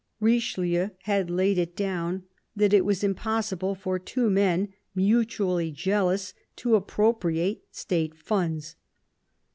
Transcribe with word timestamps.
Richelieu 0.19 0.89
had 1.03 1.29
laid 1.29 1.59
it 1.59 1.75
down 1.75 2.23
that 2.55 2.73
it 2.73 2.83
was 2.85 3.03
impossible 3.03 3.75
for 3.75 3.99
two 3.99 4.31
men 4.31 4.73
mutually 4.95 5.69
jealous 5.69 6.33
to 6.55 6.73
appropriate 6.73 7.65
State 7.69 8.17
funds. 8.17 8.75